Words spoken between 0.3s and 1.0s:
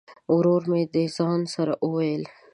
ورور مي د